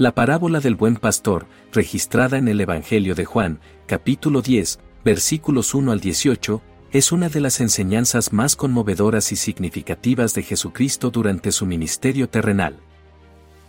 La 0.00 0.14
parábola 0.14 0.60
del 0.60 0.76
buen 0.76 0.96
pastor, 0.96 1.46
registrada 1.74 2.38
en 2.38 2.48
el 2.48 2.58
Evangelio 2.58 3.14
de 3.14 3.26
Juan, 3.26 3.60
capítulo 3.84 4.40
10, 4.40 4.78
versículos 5.04 5.74
1 5.74 5.92
al 5.92 6.00
18, 6.00 6.62
es 6.90 7.12
una 7.12 7.28
de 7.28 7.40
las 7.40 7.60
enseñanzas 7.60 8.32
más 8.32 8.56
conmovedoras 8.56 9.30
y 9.30 9.36
significativas 9.36 10.32
de 10.32 10.42
Jesucristo 10.42 11.10
durante 11.10 11.52
su 11.52 11.66
ministerio 11.66 12.30
terrenal. 12.30 12.78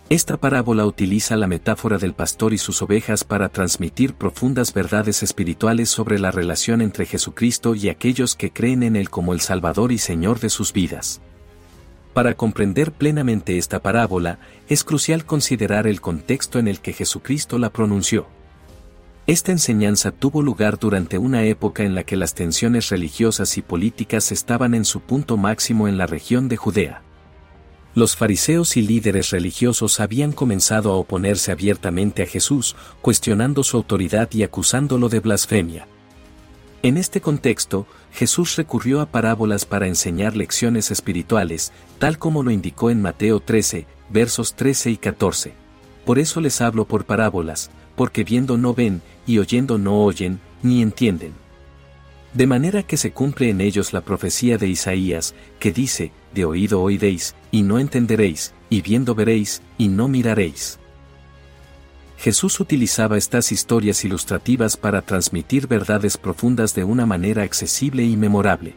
Esta 0.08 0.38
parábola 0.38 0.86
utiliza 0.86 1.36
la 1.36 1.48
metáfora 1.48 1.98
del 1.98 2.14
pastor 2.14 2.54
y 2.54 2.58
sus 2.58 2.82
ovejas 2.82 3.26
para 3.26 3.50
transmitir 3.50 4.14
profundas 4.14 4.74
verdades 4.74 5.24
espirituales 5.24 5.90
sobre 5.90 6.18
la 6.18 6.32
relación 6.32 6.82
entre 6.82 7.06
Jesucristo 7.06 7.76
y 7.76 7.90
aquellos 7.90 8.38
que 8.38 8.54
creen 8.54 8.84
en 8.84 8.96
Él 8.96 9.10
como 9.10 9.34
el 9.34 9.42
Salvador 9.42 9.92
y 9.92 9.98
Señor 9.98 10.40
de 10.40 10.50
sus 10.50 10.72
vidas. 10.72 11.20
Para 12.14 12.34
comprender 12.36 12.92
plenamente 12.92 13.58
esta 13.58 13.82
parábola, 13.82 14.40
es 14.68 14.84
crucial 14.84 15.26
considerar 15.26 15.88
el 15.88 16.02
contexto 16.02 16.60
en 16.60 16.68
el 16.68 16.82
que 16.82 16.94
Jesucristo 16.94 17.58
la 17.58 17.70
pronunció. 17.72 18.28
Esta 19.28 19.52
enseñanza 19.52 20.12
tuvo 20.12 20.42
lugar 20.42 20.78
durante 20.78 21.18
una 21.18 21.44
época 21.44 21.84
en 21.84 21.96
la 21.96 22.04
que 22.04 22.18
las 22.18 22.34
tensiones 22.34 22.90
religiosas 22.90 23.58
y 23.58 23.62
políticas 23.62 24.32
estaban 24.32 24.74
en 24.74 24.84
su 24.84 25.00
punto 25.00 25.38
máximo 25.38 25.88
en 25.88 25.98
la 25.98 26.06
región 26.06 26.50
de 26.50 26.58
Judea. 26.58 27.02
Los 27.94 28.16
fariseos 28.16 28.78
y 28.78 28.82
líderes 28.82 29.30
religiosos 29.30 30.00
habían 30.00 30.32
comenzado 30.32 30.92
a 30.92 30.96
oponerse 30.96 31.52
abiertamente 31.52 32.24
a 32.24 32.26
Jesús, 32.26 32.76
cuestionando 33.02 33.64
su 33.64 33.78
autoridad 33.78 34.30
y 34.34 34.44
acusándolo 34.44 35.08
de 35.08 35.20
blasfemia. 35.20 35.88
En 36.84 36.98
este 36.98 37.22
contexto, 37.22 37.86
Jesús 38.12 38.56
recurrió 38.56 39.02
a 39.02 39.06
parábolas 39.06 39.66
para 39.66 39.86
enseñar 39.86 40.36
lecciones 40.36 40.90
espirituales, 40.90 41.72
tal 42.00 42.18
como 42.18 42.42
lo 42.42 42.50
indicó 42.50 42.90
en 42.90 43.04
Mateo 43.04 43.40
13, 43.40 43.86
versos 44.10 44.56
13 44.56 44.90
y 44.90 44.98
14. 44.98 45.54
Por 46.06 46.18
eso 46.18 46.42
les 46.42 46.60
hablo 46.60 46.86
por 46.86 47.06
parábolas, 47.06 47.70
porque 47.96 48.24
viendo 48.24 48.58
no 48.58 48.74
ven, 48.74 49.04
y 49.28 49.38
oyendo 49.38 49.78
no 49.78 50.04
oyen, 50.04 50.40
ni 50.64 50.82
entienden. 50.82 51.34
De 52.34 52.48
manera 52.48 52.82
que 52.82 52.98
se 52.98 53.12
cumple 53.12 53.50
en 53.50 53.62
ellos 53.62 53.94
la 53.94 54.02
profecía 54.02 54.58
de 54.58 54.68
Isaías, 54.68 55.36
que 55.60 55.72
dice, 55.72 56.12
de 56.34 56.46
oído 56.46 56.82
oiréis, 56.82 57.36
y 57.52 57.62
no 57.62 57.78
entenderéis, 57.78 58.54
y 58.72 58.82
viendo 58.82 59.14
veréis, 59.14 59.62
y 59.78 59.90
no 59.90 60.08
miraréis. 60.08 60.80
Jesús 62.22 62.60
utilizaba 62.60 63.18
estas 63.18 63.52
historias 63.52 64.06
ilustrativas 64.06 64.78
para 64.78 65.02
transmitir 65.02 65.66
verdades 65.68 66.18
profundas 66.18 66.76
de 66.76 66.84
una 66.84 67.08
manera 67.08 67.42
accesible 67.42 68.04
y 68.04 68.16
memorable. 68.16 68.76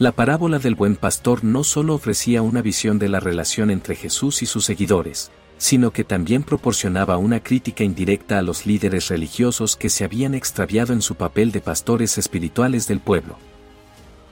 La 0.00 0.10
parábola 0.10 0.58
del 0.58 0.74
buen 0.74 0.96
pastor 0.96 1.44
no 1.44 1.62
solo 1.62 1.94
ofrecía 1.94 2.42
una 2.42 2.60
visión 2.60 2.98
de 2.98 3.08
la 3.08 3.20
relación 3.20 3.70
entre 3.70 3.94
Jesús 3.94 4.42
y 4.42 4.46
sus 4.46 4.64
seguidores, 4.64 5.30
sino 5.58 5.92
que 5.92 6.02
también 6.02 6.42
proporcionaba 6.42 7.18
una 7.18 7.40
crítica 7.40 7.84
indirecta 7.84 8.40
a 8.40 8.42
los 8.42 8.66
líderes 8.66 9.06
religiosos 9.06 9.76
que 9.76 9.88
se 9.88 10.02
habían 10.02 10.34
extraviado 10.34 10.92
en 10.92 11.02
su 11.02 11.14
papel 11.14 11.52
de 11.52 11.60
pastores 11.60 12.18
espirituales 12.18 12.88
del 12.88 12.98
pueblo. 12.98 13.36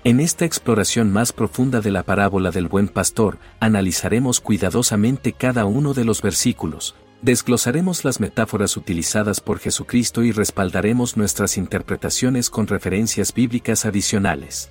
En 0.02 0.18
esta 0.18 0.44
exploración 0.44 1.12
más 1.12 1.32
profunda 1.32 1.80
de 1.80 1.92
la 1.92 2.02
parábola 2.02 2.50
del 2.50 2.66
buen 2.66 2.88
pastor, 2.88 3.38
analizaremos 3.60 4.40
cuidadosamente 4.40 5.32
cada 5.34 5.66
uno 5.66 5.94
de 5.94 6.04
los 6.04 6.20
versículos, 6.20 6.96
Desglosaremos 7.20 8.04
las 8.04 8.20
metáforas 8.20 8.76
utilizadas 8.76 9.40
por 9.40 9.58
Jesucristo 9.58 10.22
y 10.22 10.30
respaldaremos 10.30 11.16
nuestras 11.16 11.56
interpretaciones 11.56 12.48
con 12.48 12.68
referencias 12.68 13.34
bíblicas 13.34 13.86
adicionales. 13.86 14.70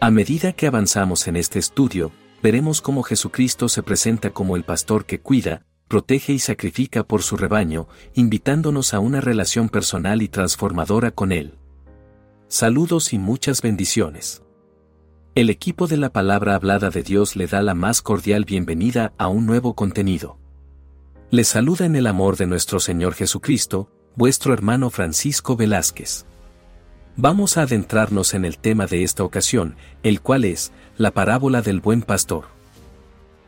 A 0.00 0.10
medida 0.10 0.52
que 0.52 0.66
avanzamos 0.66 1.28
en 1.28 1.36
este 1.36 1.60
estudio, 1.60 2.10
veremos 2.42 2.80
cómo 2.80 3.04
Jesucristo 3.04 3.68
se 3.68 3.84
presenta 3.84 4.30
como 4.30 4.56
el 4.56 4.64
pastor 4.64 5.06
que 5.06 5.20
cuida, 5.20 5.64
protege 5.86 6.32
y 6.32 6.40
sacrifica 6.40 7.04
por 7.04 7.22
su 7.22 7.36
rebaño, 7.36 7.86
invitándonos 8.14 8.92
a 8.92 8.98
una 8.98 9.20
relación 9.20 9.68
personal 9.68 10.22
y 10.22 10.28
transformadora 10.28 11.12
con 11.12 11.30
Él. 11.30 11.54
Saludos 12.48 13.12
y 13.12 13.18
muchas 13.18 13.62
bendiciones. 13.62 14.42
El 15.36 15.50
equipo 15.50 15.86
de 15.86 15.98
la 15.98 16.12
palabra 16.12 16.56
hablada 16.56 16.90
de 16.90 17.02
Dios 17.04 17.36
le 17.36 17.46
da 17.46 17.62
la 17.62 17.74
más 17.74 18.02
cordial 18.02 18.44
bienvenida 18.44 19.12
a 19.18 19.28
un 19.28 19.46
nuevo 19.46 19.74
contenido. 19.74 20.43
Les 21.30 21.48
saluda 21.48 21.86
en 21.86 21.96
el 21.96 22.06
amor 22.06 22.36
de 22.36 22.46
nuestro 22.46 22.78
Señor 22.78 23.14
Jesucristo, 23.14 23.90
vuestro 24.14 24.52
hermano 24.52 24.90
Francisco 24.90 25.56
Velázquez. 25.56 26.26
Vamos 27.16 27.56
a 27.56 27.62
adentrarnos 27.62 28.34
en 28.34 28.44
el 28.44 28.58
tema 28.58 28.86
de 28.86 29.02
esta 29.02 29.24
ocasión, 29.24 29.76
el 30.02 30.20
cual 30.20 30.44
es, 30.44 30.70
la 30.96 31.10
parábola 31.10 31.62
del 31.62 31.80
buen 31.80 32.02
pastor. 32.02 32.46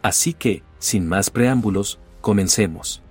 Así 0.02 0.32
que, 0.32 0.62
sin 0.78 1.06
más 1.06 1.30
preámbulos, 1.30 1.98
comencemos. 2.20 3.02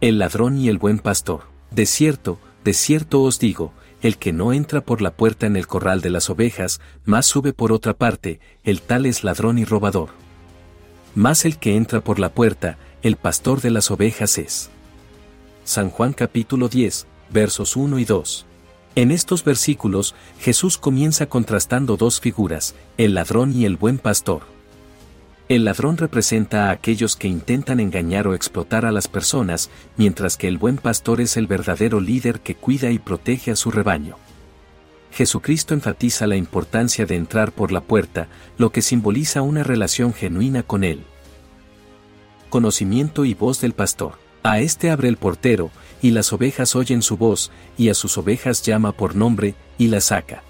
El 0.00 0.18
ladrón 0.18 0.58
y 0.58 0.68
el 0.68 0.78
buen 0.78 0.98
pastor. 0.98 1.44
De 1.70 1.86
cierto, 1.86 2.38
de 2.64 2.74
cierto 2.74 3.22
os 3.22 3.38
digo, 3.38 3.72
el 4.02 4.18
que 4.18 4.32
no 4.32 4.52
entra 4.52 4.80
por 4.80 5.00
la 5.00 5.12
puerta 5.12 5.46
en 5.46 5.56
el 5.56 5.66
corral 5.66 6.00
de 6.00 6.10
las 6.10 6.30
ovejas, 6.30 6.80
más 7.04 7.26
sube 7.26 7.52
por 7.52 7.72
otra 7.72 7.94
parte, 7.94 8.40
el 8.64 8.82
tal 8.82 9.06
es 9.06 9.24
ladrón 9.24 9.58
y 9.58 9.64
robador. 9.64 10.10
Más 11.14 11.44
el 11.44 11.58
que 11.58 11.76
entra 11.76 12.00
por 12.00 12.18
la 12.18 12.30
puerta, 12.30 12.78
el 13.02 13.16
pastor 13.16 13.62
de 13.62 13.70
las 13.70 13.90
ovejas 13.90 14.36
es. 14.36 14.68
San 15.64 15.88
Juan 15.88 16.12
capítulo 16.12 16.68
10, 16.68 17.06
versos 17.30 17.74
1 17.74 17.98
y 17.98 18.04
2. 18.04 18.46
En 18.94 19.10
estos 19.10 19.42
versículos, 19.42 20.14
Jesús 20.38 20.76
comienza 20.76 21.26
contrastando 21.26 21.96
dos 21.96 22.20
figuras, 22.20 22.74
el 22.98 23.14
ladrón 23.14 23.54
y 23.56 23.64
el 23.64 23.76
buen 23.76 23.96
pastor. 23.96 24.42
El 25.48 25.64
ladrón 25.64 25.96
representa 25.96 26.68
a 26.68 26.72
aquellos 26.72 27.16
que 27.16 27.26
intentan 27.26 27.80
engañar 27.80 28.26
o 28.26 28.34
explotar 28.34 28.84
a 28.84 28.92
las 28.92 29.08
personas, 29.08 29.70
mientras 29.96 30.36
que 30.36 30.48
el 30.48 30.58
buen 30.58 30.76
pastor 30.76 31.22
es 31.22 31.38
el 31.38 31.46
verdadero 31.46 32.00
líder 32.00 32.40
que 32.40 32.54
cuida 32.54 32.90
y 32.90 32.98
protege 32.98 33.50
a 33.50 33.56
su 33.56 33.70
rebaño. 33.70 34.16
Jesucristo 35.12 35.72
enfatiza 35.72 36.26
la 36.26 36.36
importancia 36.36 37.06
de 37.06 37.16
entrar 37.16 37.50
por 37.50 37.72
la 37.72 37.80
puerta, 37.80 38.28
lo 38.58 38.70
que 38.70 38.82
simboliza 38.82 39.40
una 39.42 39.64
relación 39.64 40.12
genuina 40.12 40.62
con 40.62 40.84
Él 40.84 41.04
conocimiento 42.50 43.24
y 43.24 43.32
voz 43.32 43.60
del 43.60 43.72
pastor. 43.72 44.18
A 44.42 44.60
este 44.60 44.90
abre 44.90 45.08
el 45.08 45.16
portero, 45.16 45.70
y 46.02 46.10
las 46.10 46.32
ovejas 46.32 46.76
oyen 46.76 47.02
su 47.02 47.16
voz, 47.16 47.50
y 47.78 47.88
a 47.88 47.94
sus 47.94 48.18
ovejas 48.18 48.62
llama 48.62 48.92
por 48.92 49.16
nombre, 49.16 49.54
y 49.78 49.88
las 49.88 50.04
saca. 50.04 50.42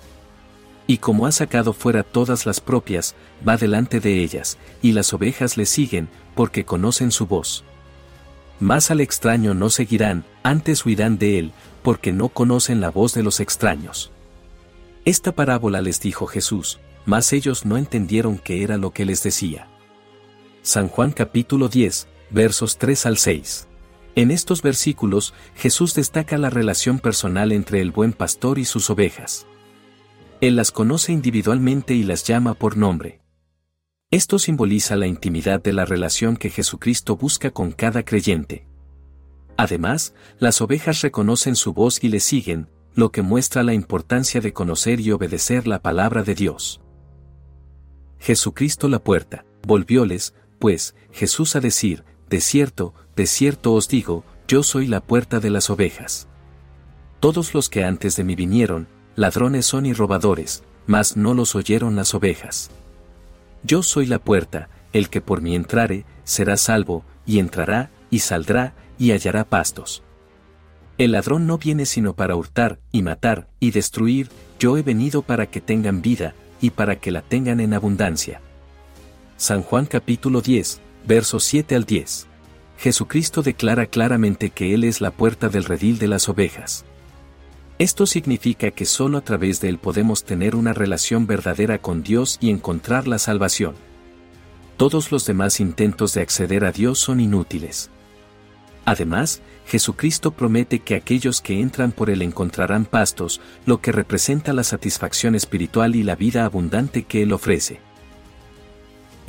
Y 0.87 0.99
como 0.99 1.27
ha 1.27 1.33
sacado 1.33 1.73
fuera 1.73 2.03
todas 2.03 2.47
las 2.47 2.61
propias, 2.61 3.15
va 3.47 3.57
delante 3.57 4.01
de 4.01 4.23
ellas, 4.23 4.59
y 4.83 4.93
las 4.93 5.13
ovejas 5.13 5.57
le 5.57 5.67
siguen, 5.67 6.09
porque 6.35 6.65
conocen 6.65 7.13
su 7.13 7.27
voz. 7.27 7.65
Más 8.59 8.91
al 8.91 9.01
extraño 9.01 9.55
no 9.55 9.71
seguirán, 9.71 10.25
antes 10.43 10.85
huirán 10.85 11.19
de 11.19 11.39
él, 11.39 11.53
porque 11.83 12.13
no 12.13 12.29
conocen 12.29 12.81
la 12.81 12.91
voz 12.91 13.15
de 13.15 13.23
los 13.23 13.41
extraños. 13.41 14.11
Esta 15.05 15.33
parábola 15.33 15.81
les 15.81 16.01
dijo 16.01 16.27
Jesús, 16.27 16.79
mas 17.07 17.33
ellos 17.33 17.65
no 17.65 17.77
entendieron 17.77 18.39
qué 18.39 18.63
era 18.63 18.77
lo 18.77 18.91
que 18.91 19.05
les 19.05 19.23
decía. 19.23 19.67
San 20.63 20.89
Juan 20.89 21.13
capítulo 21.13 21.69
10, 21.69 22.07
versos 22.31 22.77
3 22.77 23.07
al 23.07 23.17
6. 23.17 23.69
En 24.15 24.31
estos 24.31 24.61
versículos, 24.61 25.33
Jesús 25.55 25.95
destaca 25.95 26.37
la 26.37 26.51
relación 26.51 26.99
personal 26.99 27.53
entre 27.53 27.81
el 27.81 27.93
buen 27.93 28.13
pastor 28.13 28.59
y 28.59 28.67
sus 28.67 28.91
ovejas. 28.91 29.47
Él 30.43 30.57
las 30.57 30.71
conoce 30.71 31.13
individualmente 31.13 31.95
y 31.95 32.03
las 32.03 32.25
llama 32.25 32.53
por 32.53 32.77
nombre. 32.77 33.23
Esto 34.11 34.39
simboliza 34.39 34.97
la 34.97 35.07
intimidad 35.07 35.63
de 35.63 35.73
la 35.73 35.87
relación 35.87 36.37
que 36.37 36.51
Jesucristo 36.51 37.17
busca 37.17 37.53
con 37.53 37.73
cada 37.73 38.05
creyente. 38.05 38.67
Además, 39.57 40.15
las 40.39 40.61
ovejas 40.61 41.01
reconocen 41.01 41.57
su 41.57 41.73
voz 41.73 42.05
y 42.05 42.09
le 42.09 42.21
siguen, 42.21 42.69
lo 42.95 43.13
que 43.13 43.23
muestra 43.23 43.63
la 43.63 43.73
importancia 43.73 44.43
de 44.43 44.53
conocer 44.53 45.01
y 45.01 45.11
obedecer 45.11 45.67
la 45.67 45.81
palabra 45.81 46.23
de 46.23 46.35
Dios. 46.35 46.83
Jesucristo 48.19 48.89
la 48.89 48.99
puerta, 48.99 49.47
volvióles, 49.67 50.35
pues, 50.61 50.95
Jesús 51.11 51.57
a 51.57 51.61
decir, 51.61 52.05
de 52.29 52.41
cierto, 52.41 52.95
de 53.17 53.27
cierto 53.27 53.73
os 53.73 53.89
digo, 53.89 54.25
yo 54.47 54.63
soy 54.63 54.87
la 54.87 55.01
puerta 55.01 55.41
de 55.41 55.51
las 55.51 55.71
ovejas. 55.71 56.29
Todos 57.19 57.55
los 57.55 57.69
que 57.69 57.83
antes 57.83 58.15
de 58.15 58.23
mí 58.23 58.37
vinieron, 58.37 58.87
ladrones 59.17 59.67
son 59.67 59.87
y 59.87 59.93
robadores, 59.93 60.63
mas 60.87 61.17
no 61.17 61.35
los 61.35 61.57
oyeron 61.57 61.97
las 61.97 62.15
ovejas. 62.15 62.71
Yo 63.65 63.83
soy 63.83 64.07
la 64.07 64.21
puerta, 64.21 64.69
el 64.93 65.09
que 65.09 65.21
por 65.21 65.41
mí 65.41 65.57
entrare, 65.57 66.05
será 66.25 66.57
salvo, 66.57 67.05
y 67.27 67.39
entrará, 67.39 67.91
y 68.11 68.21
saldrá, 68.21 68.75
y 68.99 69.13
hallará 69.13 69.45
pastos. 69.45 70.03
El 70.99 71.13
ladrón 71.13 71.47
no 71.47 71.57
viene 71.59 71.87
sino 71.87 72.15
para 72.15 72.37
hurtar, 72.37 72.79
y 72.93 73.03
matar, 73.03 73.49
y 73.61 73.71
destruir, 73.71 74.29
yo 74.59 74.77
he 74.77 74.83
venido 74.83 75.23
para 75.23 75.47
que 75.47 75.61
tengan 75.61 76.03
vida, 76.03 76.35
y 76.61 76.71
para 76.71 77.01
que 77.01 77.11
la 77.11 77.23
tengan 77.23 77.61
en 77.61 77.73
abundancia. 77.73 78.43
San 79.41 79.63
Juan 79.63 79.87
capítulo 79.87 80.43
10, 80.43 80.83
versos 81.07 81.45
7 81.45 81.75
al 81.75 81.87
10. 81.87 82.27
Jesucristo 82.77 83.41
declara 83.41 83.87
claramente 83.87 84.51
que 84.51 84.75
Él 84.75 84.85
es 84.85 85.01
la 85.01 85.13
puerta 85.13 85.49
del 85.49 85.65
redil 85.65 85.99
de 85.99 86.09
las 86.09 86.29
ovejas. 86.29 86.85
Esto 87.79 88.05
significa 88.05 88.71
que 88.71 88.85
solo 88.85 89.17
a 89.17 89.23
través 89.23 89.63
de 89.63 89.71
Él 89.71 89.79
podemos 89.79 90.25
tener 90.25 90.55
una 90.55 90.75
relación 90.75 91.27
verdadera 91.27 91.79
con 91.79 92.03
Dios 92.03 92.37
y 92.43 92.51
encontrar 92.51 93.09
la 93.09 93.19
salvación. 93.19 93.77
Todos 94.77 95.11
los 95.11 95.25
demás 95.25 95.59
intentos 95.59 96.13
de 96.13 96.21
acceder 96.21 96.67
a 96.67 96.71
Dios 96.71 96.99
son 96.99 97.19
inútiles. 97.19 97.89
Además, 98.85 99.41
Jesucristo 99.65 100.33
promete 100.33 100.81
que 100.81 100.97
aquellos 100.97 101.41
que 101.41 101.63
entran 101.63 101.93
por 101.93 102.11
Él 102.11 102.21
encontrarán 102.21 102.85
pastos, 102.85 103.41
lo 103.65 103.81
que 103.81 103.91
representa 103.91 104.53
la 104.53 104.65
satisfacción 104.65 105.35
espiritual 105.35 105.97
y 105.97 106.03
la 106.03 106.15
vida 106.15 106.45
abundante 106.45 107.05
que 107.05 107.23
Él 107.23 107.33
ofrece. 107.33 107.81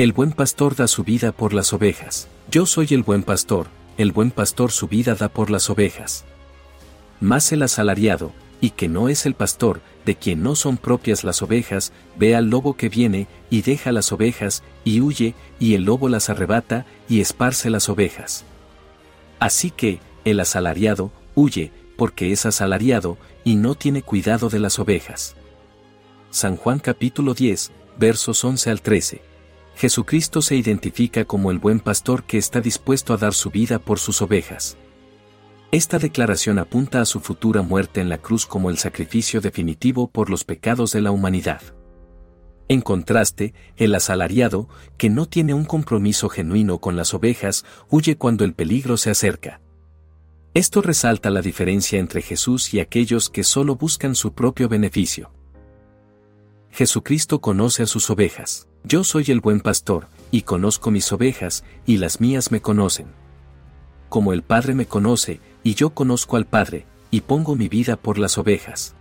El 0.02 0.14
buen 0.14 0.32
pastor 0.32 0.76
da 0.76 0.88
su 0.88 1.04
vida 1.04 1.32
por 1.32 1.54
las 1.54 1.74
ovejas. 1.74 2.28
Yo 2.50 2.66
soy 2.66 2.88
el 2.90 3.04
buen 3.04 3.22
pastor, 3.22 3.68
el 4.00 4.12
buen 4.12 4.32
pastor 4.32 4.72
su 4.72 4.88
vida 4.88 5.14
da 5.14 5.30
por 5.30 5.52
las 5.52 5.70
ovejas. 5.70 6.26
Más 7.20 7.52
el 7.52 7.62
asalariado, 7.62 8.32
y 8.62 8.72
que 8.72 8.90
no 8.90 9.10
es 9.10 9.28
el 9.28 9.36
pastor, 9.36 9.80
de 10.04 10.16
quien 10.16 10.42
no 10.42 10.56
son 10.56 10.78
propias 10.78 11.24
las 11.24 11.44
ovejas, 11.44 11.94
ve 12.18 12.36
al 12.36 12.50
lobo 12.50 12.76
que 12.76 12.90
viene, 12.90 13.28
y 13.52 13.62
deja 13.62 13.92
las 13.92 14.12
ovejas, 14.12 14.64
y 14.84 15.02
huye, 15.02 15.36
y 15.60 15.76
el 15.76 15.84
lobo 15.84 16.10
las 16.10 16.32
arrebata, 16.32 16.88
y 17.08 17.22
esparce 17.22 17.70
las 17.70 17.88
ovejas. 17.88 18.44
Así 19.38 19.70
que, 19.70 20.00
el 20.26 20.40
asalariado, 20.40 21.12
huye, 21.36 21.72
porque 21.96 22.32
es 22.32 22.48
asalariado, 22.48 23.20
y 23.44 23.56
no 23.56 23.76
tiene 23.76 24.02
cuidado 24.02 24.50
de 24.50 24.58
las 24.58 24.80
ovejas. 24.80 25.36
San 26.32 26.58
Juan 26.58 26.80
capítulo 26.80 27.36
10, 27.36 27.72
versos 28.00 28.44
11 28.44 28.72
al 28.72 28.82
13. 28.82 29.31
Jesucristo 29.82 30.44
se 30.44 30.56
identifica 30.56 31.26
como 31.26 31.50
el 31.50 31.58
buen 31.58 31.80
pastor 31.80 32.24
que 32.24 32.38
está 32.38 32.62
dispuesto 32.62 33.16
a 33.16 33.18
dar 33.18 33.34
su 33.34 33.50
vida 33.50 33.80
por 33.80 33.98
sus 33.98 34.22
ovejas. 34.22 34.78
Esta 35.72 35.98
declaración 35.98 36.60
apunta 36.60 37.02
a 37.02 37.06
su 37.06 37.20
futura 37.20 37.64
muerte 37.64 38.00
en 38.00 38.08
la 38.08 38.20
cruz 38.20 38.46
como 38.46 38.70
el 38.70 38.78
sacrificio 38.78 39.42
definitivo 39.42 40.06
por 40.06 40.30
los 40.30 40.44
pecados 40.44 40.92
de 40.92 41.02
la 41.02 41.10
humanidad. 41.10 41.64
En 42.68 42.82
contraste, 42.82 43.56
el 43.76 43.96
asalariado, 43.96 44.70
que 45.00 45.10
no 45.10 45.26
tiene 45.26 45.56
un 45.56 45.66
compromiso 45.66 46.30
genuino 46.30 46.78
con 46.78 46.96
las 46.96 47.16
ovejas, 47.16 47.66
huye 47.90 48.18
cuando 48.18 48.46
el 48.46 48.54
peligro 48.54 48.98
se 48.98 49.10
acerca. 49.10 49.62
Esto 50.54 50.84
resalta 50.84 51.32
la 51.32 51.42
diferencia 51.42 51.98
entre 51.98 52.22
Jesús 52.22 52.72
y 52.76 52.82
aquellos 52.82 53.32
que 53.32 53.44
solo 53.44 53.78
buscan 53.78 54.14
su 54.14 54.34
propio 54.34 54.70
beneficio. 54.70 55.32
Jesucristo 56.70 57.42
conoce 57.42 57.82
a 57.82 57.88
sus 57.88 58.12
ovejas. 58.12 58.68
Yo 58.84 59.04
soy 59.04 59.26
el 59.28 59.42
buen 59.42 59.60
pastor, 59.60 60.08
y 60.32 60.42
conozco 60.42 60.92
mis 60.92 61.12
ovejas, 61.12 61.64
y 61.86 61.98
las 61.98 62.20
mías 62.20 62.52
me 62.52 62.62
conocen. 62.62 63.08
Como 64.10 64.34
el 64.34 64.42
Padre 64.42 64.74
me 64.74 64.86
conoce, 64.86 65.40
y 65.64 65.76
yo 65.76 65.92
conozco 65.92 66.38
al 66.38 66.46
Padre, 66.46 66.86
y 67.12 67.22
pongo 67.22 67.56
mi 67.56 67.70
vida 67.70 67.96
por 67.96 68.18
las 68.18 68.38
ovejas. 68.38 68.96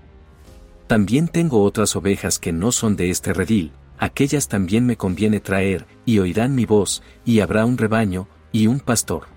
También 0.86 1.28
tengo 1.28 1.62
otras 1.62 1.96
ovejas 1.96 2.38
que 2.38 2.52
no 2.52 2.72
son 2.72 2.96
de 2.96 3.10
este 3.10 3.32
redil, 3.32 3.72
aquellas 3.98 4.48
también 4.48 4.86
me 4.86 4.96
conviene 4.96 5.40
traer, 5.40 5.86
y 6.04 6.18
oirán 6.18 6.54
mi 6.54 6.66
voz, 6.66 7.02
y 7.24 7.40
habrá 7.40 7.64
un 7.64 7.78
rebaño, 7.78 8.28
y 8.52 8.66
un 8.66 8.80
pastor. 8.80 9.28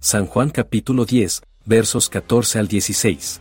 San 0.00 0.26
Juan 0.26 0.50
capítulo 0.50 1.04
10, 1.04 1.42
versos 1.66 2.08
14 2.08 2.58
al 2.58 2.68
16. 2.68 3.40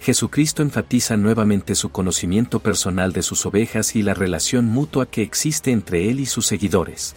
Jesucristo 0.00 0.62
enfatiza 0.62 1.18
nuevamente 1.18 1.74
su 1.74 1.90
conocimiento 1.90 2.60
personal 2.60 3.12
de 3.12 3.22
sus 3.22 3.44
ovejas 3.44 3.94
y 3.96 4.02
la 4.02 4.14
relación 4.14 4.64
mutua 4.64 5.04
que 5.04 5.22
existe 5.22 5.72
entre 5.72 6.08
él 6.08 6.20
y 6.20 6.26
sus 6.26 6.46
seguidores. 6.46 7.14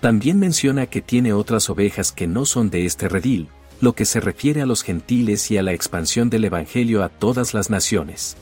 También 0.00 0.38
menciona 0.38 0.86
que 0.86 1.02
tiene 1.02 1.34
otras 1.34 1.68
ovejas 1.68 2.10
que 2.10 2.26
no 2.26 2.46
son 2.46 2.70
de 2.70 2.86
este 2.86 3.08
redil, 3.08 3.48
lo 3.82 3.94
que 3.94 4.06
se 4.06 4.20
refiere 4.20 4.62
a 4.62 4.66
los 4.66 4.82
gentiles 4.82 5.50
y 5.50 5.58
a 5.58 5.62
la 5.62 5.74
expansión 5.74 6.30
del 6.30 6.46
Evangelio 6.46 7.04
a 7.04 7.10
todas 7.10 7.52
las 7.52 7.68
naciones. 7.68 8.36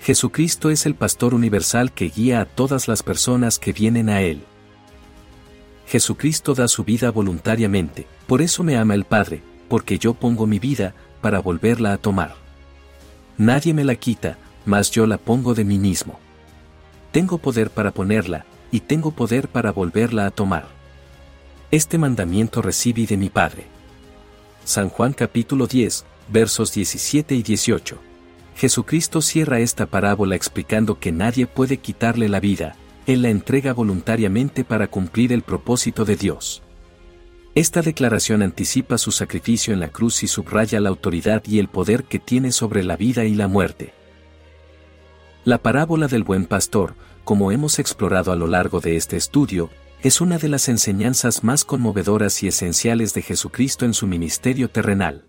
Jesucristo 0.00 0.70
es 0.70 0.86
el 0.86 0.94
pastor 0.94 1.34
universal 1.34 1.92
que 1.92 2.08
guía 2.08 2.40
a 2.40 2.44
todas 2.46 2.88
las 2.88 3.02
personas 3.02 3.58
que 3.58 3.72
vienen 3.72 4.08
a 4.08 4.22
Él. 4.22 4.42
Jesucristo 5.86 6.54
da 6.54 6.66
su 6.66 6.82
vida 6.82 7.10
voluntariamente, 7.10 8.06
por 8.26 8.40
eso 8.40 8.62
me 8.62 8.78
ama 8.78 8.94
el 8.94 9.04
Padre, 9.04 9.42
porque 9.68 9.98
yo 9.98 10.14
pongo 10.14 10.46
mi 10.46 10.58
vida, 10.58 10.94
para 11.20 11.40
volverla 11.40 11.92
a 11.92 11.98
tomar. 11.98 12.43
Nadie 13.38 13.74
me 13.74 13.84
la 13.84 13.96
quita, 13.96 14.38
mas 14.64 14.90
yo 14.90 15.06
la 15.06 15.18
pongo 15.18 15.54
de 15.54 15.64
mí 15.64 15.78
mismo. 15.78 16.18
Tengo 17.12 17.38
poder 17.38 17.70
para 17.70 17.92
ponerla, 17.92 18.44
y 18.70 18.80
tengo 18.80 19.12
poder 19.12 19.48
para 19.48 19.70
volverla 19.70 20.26
a 20.26 20.30
tomar. 20.32 20.66
Este 21.70 21.98
mandamiento 21.98 22.62
recibí 22.62 23.06
de 23.06 23.16
mi 23.16 23.30
Padre. 23.30 23.66
San 24.64 24.88
Juan 24.88 25.12
capítulo 25.12 25.66
10, 25.66 26.04
versos 26.28 26.72
17 26.74 27.34
y 27.36 27.42
18. 27.42 27.98
Jesucristo 28.56 29.20
cierra 29.20 29.60
esta 29.60 29.86
parábola 29.86 30.36
explicando 30.36 30.98
que 30.98 31.12
nadie 31.12 31.46
puede 31.46 31.78
quitarle 31.78 32.28
la 32.28 32.40
vida, 32.40 32.76
Él 33.06 33.22
la 33.22 33.30
entrega 33.30 33.72
voluntariamente 33.72 34.64
para 34.64 34.86
cumplir 34.86 35.32
el 35.32 35.42
propósito 35.42 36.04
de 36.04 36.16
Dios. 36.16 36.63
Esta 37.54 37.82
declaración 37.82 38.42
anticipa 38.42 38.98
su 38.98 39.12
sacrificio 39.12 39.72
en 39.72 39.78
la 39.78 39.88
cruz 39.88 40.24
y 40.24 40.26
subraya 40.26 40.80
la 40.80 40.88
autoridad 40.88 41.44
y 41.46 41.60
el 41.60 41.68
poder 41.68 42.02
que 42.02 42.18
tiene 42.18 42.50
sobre 42.50 42.82
la 42.82 42.96
vida 42.96 43.26
y 43.26 43.34
la 43.34 43.46
muerte. 43.46 43.94
La 45.44 45.58
parábola 45.58 46.08
del 46.08 46.24
buen 46.24 46.46
pastor, 46.46 46.96
como 47.22 47.52
hemos 47.52 47.78
explorado 47.78 48.32
a 48.32 48.36
lo 48.36 48.48
largo 48.48 48.80
de 48.80 48.96
este 48.96 49.16
estudio, 49.16 49.70
es 50.02 50.20
una 50.20 50.38
de 50.38 50.48
las 50.48 50.68
enseñanzas 50.68 51.44
más 51.44 51.64
conmovedoras 51.64 52.42
y 52.42 52.48
esenciales 52.48 53.14
de 53.14 53.22
Jesucristo 53.22 53.84
en 53.84 53.94
su 53.94 54.08
ministerio 54.08 54.68
terrenal. 54.68 55.28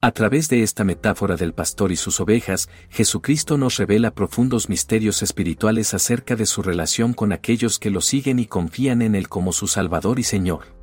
A 0.00 0.12
través 0.12 0.48
de 0.48 0.62
esta 0.62 0.84
metáfora 0.84 1.36
del 1.36 1.52
pastor 1.52 1.92
y 1.92 1.96
sus 1.96 2.18
ovejas, 2.18 2.70
Jesucristo 2.88 3.58
nos 3.58 3.76
revela 3.76 4.14
profundos 4.14 4.70
misterios 4.70 5.22
espirituales 5.22 5.92
acerca 5.92 6.34
de 6.34 6.46
su 6.46 6.62
relación 6.62 7.12
con 7.12 7.32
aquellos 7.32 7.78
que 7.78 7.90
lo 7.90 8.00
siguen 8.00 8.38
y 8.38 8.46
confían 8.46 9.02
en 9.02 9.14
Él 9.14 9.28
como 9.28 9.52
su 9.52 9.66
Salvador 9.66 10.18
y 10.18 10.22
Señor. 10.22 10.75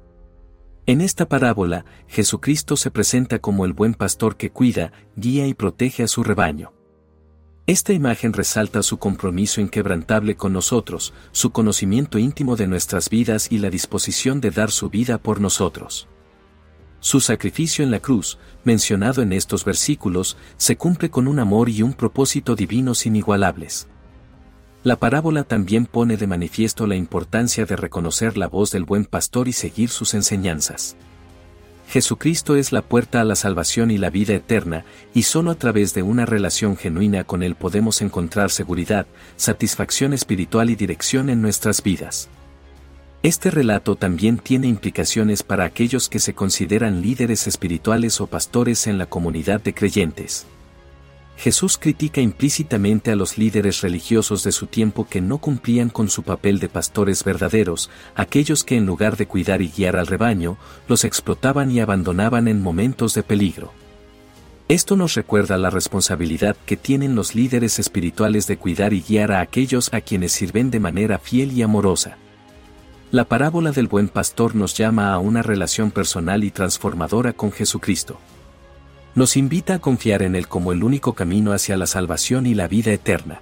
En 0.85 0.99
esta 0.99 1.29
parábola, 1.29 1.85
Jesucristo 2.09 2.75
se 2.75 2.91
presenta 2.91 3.39
como 3.39 3.63
el 3.63 3.71
buen 3.71 3.93
pastor 3.93 4.35
que 4.35 4.49
cuida, 4.49 4.91
guía 5.15 5.47
y 5.47 5.53
protege 5.53 6.03
a 6.03 6.09
su 6.09 6.23
rebaño. 6.23 6.73
Esta 7.65 7.93
imagen 7.93 8.33
resalta 8.33 8.83
su 8.83 8.97
compromiso 8.97 9.61
inquebrantable 9.61 10.35
con 10.35 10.51
nosotros, 10.51 11.13
su 11.31 11.51
conocimiento 11.51 12.19
íntimo 12.19 12.57
de 12.57 12.67
nuestras 12.67 13.09
vidas 13.09 13.49
y 13.49 13.59
la 13.59 13.69
disposición 13.69 14.41
de 14.41 14.51
dar 14.51 14.71
su 14.71 14.89
vida 14.89 15.17
por 15.17 15.39
nosotros. 15.39 16.09
Su 16.99 17.21
sacrificio 17.21 17.85
en 17.85 17.91
la 17.91 18.01
cruz, 18.01 18.37
mencionado 18.65 19.21
en 19.21 19.31
estos 19.31 19.63
versículos, 19.63 20.35
se 20.57 20.75
cumple 20.75 21.09
con 21.09 21.29
un 21.29 21.39
amor 21.39 21.69
y 21.69 21.81
un 21.81 21.93
propósito 21.93 22.57
divinos 22.57 23.05
inigualables. 23.05 23.87
La 24.83 24.97
parábola 24.97 25.45
también 25.45 25.85
pone 25.85 26.17
de 26.17 26.27
manifiesto 26.27 26.87
la 26.87 26.95
importancia 26.95 27.65
de 27.65 27.77
reconocer 27.77 28.37
la 28.37 28.47
voz 28.47 28.71
del 28.71 28.83
buen 28.83 29.05
pastor 29.05 29.47
y 29.47 29.53
seguir 29.53 29.89
sus 29.89 30.13
enseñanzas. 30.13 30.97
Jesucristo 31.87 32.57
es 32.57 32.73
la 32.73 32.81
puerta 32.81 33.21
a 33.21 33.23
la 33.23 33.35
salvación 33.35 33.91
y 33.91 33.97
la 33.97 34.09
vida 34.09 34.33
eterna, 34.33 34.83
y 35.13 35.23
solo 35.23 35.51
a 35.51 35.55
través 35.55 35.93
de 35.93 36.01
una 36.01 36.25
relación 36.25 36.75
genuina 36.75 37.23
con 37.23 37.43
Él 37.43 37.55
podemos 37.55 38.01
encontrar 38.01 38.49
seguridad, 38.49 39.05
satisfacción 39.37 40.11
espiritual 40.11 40.69
y 40.69 40.75
dirección 40.75 41.29
en 41.29 41.41
nuestras 41.41 41.81
vidas. 41.81 42.27
Este 43.21 43.51
relato 43.51 43.95
también 43.95 44.37
tiene 44.37 44.67
implicaciones 44.67 45.43
para 45.43 45.63
aquellos 45.63 46.09
que 46.09 46.19
se 46.19 46.33
consideran 46.33 47.01
líderes 47.01 47.47
espirituales 47.47 48.19
o 48.19 48.27
pastores 48.27 48.85
en 48.87 48.97
la 48.97 49.05
comunidad 49.05 49.61
de 49.61 49.73
creyentes. 49.73 50.45
Jesús 51.37 51.77
critica 51.77 52.21
implícitamente 52.21 53.11
a 53.11 53.15
los 53.15 53.37
líderes 53.37 53.81
religiosos 53.81 54.43
de 54.43 54.51
su 54.51 54.67
tiempo 54.67 55.07
que 55.09 55.19
no 55.19 55.39
cumplían 55.39 55.89
con 55.89 56.09
su 56.09 56.23
papel 56.23 56.59
de 56.59 56.69
pastores 56.69 57.23
verdaderos, 57.23 57.89
aquellos 58.15 58.63
que 58.63 58.77
en 58.77 58.85
lugar 58.85 59.17
de 59.17 59.27
cuidar 59.27 59.61
y 59.61 59.69
guiar 59.69 59.97
al 59.97 60.07
rebaño, 60.07 60.57
los 60.87 61.03
explotaban 61.03 61.71
y 61.71 61.79
abandonaban 61.79 62.47
en 62.47 62.61
momentos 62.61 63.13
de 63.13 63.23
peligro. 63.23 63.73
Esto 64.69 64.95
nos 64.95 65.15
recuerda 65.15 65.57
la 65.57 65.69
responsabilidad 65.69 66.55
que 66.65 66.77
tienen 66.77 67.15
los 67.15 67.35
líderes 67.35 67.79
espirituales 67.79 68.47
de 68.47 68.57
cuidar 68.57 68.93
y 68.93 69.01
guiar 69.01 69.33
a 69.33 69.41
aquellos 69.41 69.93
a 69.93 69.99
quienes 69.99 70.31
sirven 70.31 70.71
de 70.71 70.79
manera 70.79 71.19
fiel 71.19 71.51
y 71.51 71.61
amorosa. 71.61 72.17
La 73.11 73.25
parábola 73.25 73.71
del 73.71 73.87
buen 73.87 74.07
pastor 74.07 74.55
nos 74.55 74.75
llama 74.75 75.13
a 75.13 75.19
una 75.19 75.43
relación 75.43 75.91
personal 75.91 76.43
y 76.43 76.51
transformadora 76.51 77.33
con 77.33 77.51
Jesucristo 77.51 78.17
nos 79.15 79.37
invita 79.37 79.75
a 79.75 79.79
confiar 79.79 80.23
en 80.23 80.35
Él 80.35 80.47
como 80.47 80.71
el 80.71 80.83
único 80.83 81.13
camino 81.13 81.53
hacia 81.53 81.77
la 81.77 81.87
salvación 81.87 82.45
y 82.45 82.55
la 82.55 82.67
vida 82.67 82.91
eterna. 82.91 83.41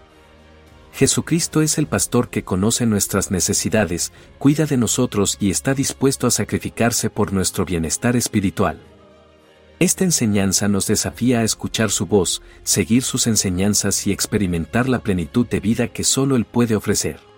Jesucristo 0.93 1.61
es 1.61 1.77
el 1.77 1.87
pastor 1.87 2.29
que 2.29 2.43
conoce 2.43 2.85
nuestras 2.85 3.31
necesidades, 3.31 4.11
cuida 4.37 4.65
de 4.65 4.77
nosotros 4.77 5.37
y 5.39 5.49
está 5.49 5.73
dispuesto 5.73 6.27
a 6.27 6.31
sacrificarse 6.31 7.09
por 7.09 7.31
nuestro 7.31 7.63
bienestar 7.63 8.15
espiritual. 8.17 8.81
Esta 9.79 10.03
enseñanza 10.03 10.67
nos 10.67 10.87
desafía 10.87 11.39
a 11.39 11.43
escuchar 11.43 11.89
su 11.89 12.05
voz, 12.05 12.41
seguir 12.63 13.03
sus 13.03 13.25
enseñanzas 13.25 14.05
y 14.05 14.11
experimentar 14.11 14.89
la 14.89 14.99
plenitud 14.99 15.47
de 15.47 15.59
vida 15.59 15.87
que 15.87 16.03
solo 16.03 16.35
Él 16.35 16.45
puede 16.45 16.75
ofrecer 16.75 17.30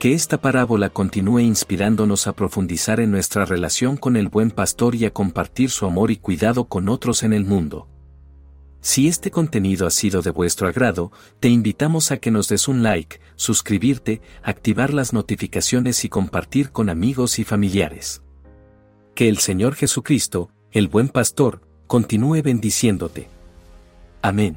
que 0.00 0.14
esta 0.14 0.40
parábola 0.40 0.88
continúe 0.88 1.40
inspirándonos 1.40 2.26
a 2.26 2.32
profundizar 2.32 3.00
en 3.00 3.10
nuestra 3.10 3.44
relación 3.44 3.98
con 3.98 4.16
el 4.16 4.30
buen 4.30 4.50
pastor 4.50 4.94
y 4.94 5.04
a 5.04 5.12
compartir 5.12 5.68
su 5.68 5.84
amor 5.84 6.10
y 6.10 6.16
cuidado 6.16 6.64
con 6.64 6.88
otros 6.88 7.22
en 7.22 7.34
el 7.34 7.44
mundo. 7.44 7.86
Si 8.80 9.08
este 9.08 9.30
contenido 9.30 9.86
ha 9.86 9.90
sido 9.90 10.22
de 10.22 10.30
vuestro 10.30 10.68
agrado, 10.68 11.12
te 11.38 11.50
invitamos 11.50 12.12
a 12.12 12.16
que 12.16 12.30
nos 12.30 12.48
des 12.48 12.66
un 12.66 12.82
like, 12.82 13.20
suscribirte, 13.36 14.22
activar 14.42 14.94
las 14.94 15.12
notificaciones 15.12 16.02
y 16.06 16.08
compartir 16.08 16.70
con 16.70 16.88
amigos 16.88 17.38
y 17.38 17.44
familiares. 17.44 18.22
Que 19.14 19.28
el 19.28 19.36
Señor 19.36 19.74
Jesucristo, 19.74 20.48
el 20.72 20.88
buen 20.88 21.10
pastor, 21.10 21.60
continúe 21.86 22.40
bendiciéndote. 22.42 23.28
Amén. 24.22 24.56